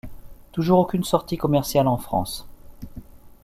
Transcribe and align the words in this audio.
Toujours 0.51 0.79
aucune 0.79 1.03
sortie 1.03 1.37
commerciale 1.37 1.87
en 1.87 1.95
France. 1.97 2.47